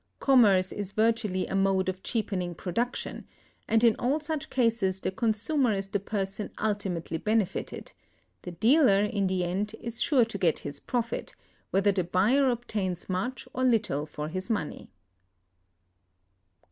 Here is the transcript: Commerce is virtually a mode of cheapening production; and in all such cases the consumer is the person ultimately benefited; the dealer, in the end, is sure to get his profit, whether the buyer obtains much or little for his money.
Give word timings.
Commerce 0.19 0.71
is 0.71 0.93
virtually 0.93 1.45
a 1.45 1.53
mode 1.53 1.87
of 1.87 2.01
cheapening 2.01 2.55
production; 2.55 3.27
and 3.67 3.83
in 3.83 3.95
all 3.97 4.19
such 4.19 4.49
cases 4.49 4.99
the 4.99 5.11
consumer 5.11 5.73
is 5.73 5.89
the 5.89 5.99
person 5.99 6.49
ultimately 6.59 7.19
benefited; 7.19 7.93
the 8.41 8.49
dealer, 8.49 9.03
in 9.03 9.27
the 9.27 9.43
end, 9.43 9.75
is 9.79 10.01
sure 10.01 10.25
to 10.25 10.39
get 10.39 10.57
his 10.65 10.79
profit, 10.79 11.35
whether 11.69 11.91
the 11.91 12.03
buyer 12.03 12.49
obtains 12.49 13.09
much 13.09 13.47
or 13.53 13.63
little 13.63 14.07
for 14.07 14.27
his 14.27 14.49
money. 14.49 14.89